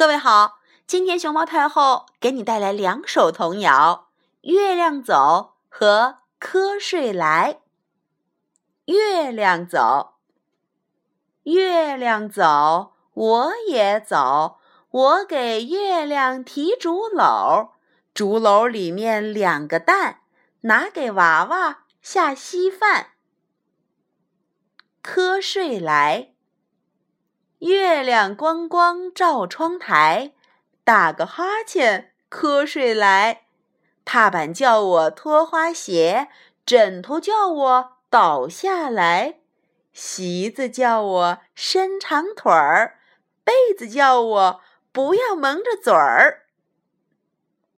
[0.00, 4.08] 各位好，今天熊猫太后给你带来两首童谣：
[4.50, 7.60] 《月亮走》和《瞌睡来》。
[8.90, 10.14] 月亮走，
[11.42, 14.58] 月亮走，我也走。
[14.90, 17.72] 我给月亮提竹篓，
[18.14, 20.22] 竹篓里面两个蛋，
[20.62, 23.08] 拿给娃娃下稀饭。
[25.02, 26.32] 瞌睡来，
[27.60, 30.32] 月亮光光照窗台，
[30.82, 33.42] 打个哈欠瞌睡来。
[34.04, 36.28] 踏板叫我脱花鞋，
[36.66, 39.40] 枕头叫我倒下来，
[39.92, 42.98] 席子叫我伸长腿儿，
[43.44, 44.60] 被子叫我。
[44.92, 46.46] 不要蒙着嘴儿。